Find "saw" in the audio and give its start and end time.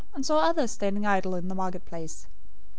0.25-0.39